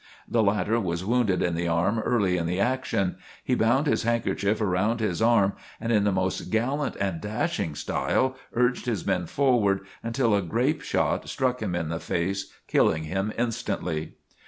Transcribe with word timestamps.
The 0.27 0.41
latter 0.41 0.79
was 0.79 1.05
wounded 1.05 1.43
in 1.43 1.53
the 1.53 1.67
arm 1.67 1.99
early 1.99 2.35
in 2.35 2.47
the 2.47 2.59
action. 2.59 3.17
He 3.43 3.53
bound 3.53 3.85
his 3.85 4.01
handkerchief 4.01 4.59
around 4.59 4.99
his 4.99 5.21
arm 5.21 5.53
and 5.79 5.91
in 5.93 6.05
the 6.05 6.11
most 6.11 6.49
gallant 6.49 6.95
and 6.95 7.21
dashing 7.21 7.75
style 7.75 8.35
urged 8.53 8.87
his 8.87 9.05
men 9.05 9.27
forward 9.27 9.81
until 10.01 10.33
a 10.33 10.41
grape 10.41 10.81
shot 10.81 11.29
struck 11.29 11.61
him 11.61 11.75
in 11.75 11.89
the 11.89 11.99
face 11.99 12.51
killing 12.65 13.03
him 13.03 13.31
instantly. 13.37 14.13